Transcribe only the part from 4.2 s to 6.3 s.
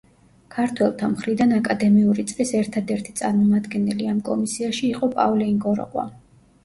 კომისიაში იყო პავლე ინგოროყვა.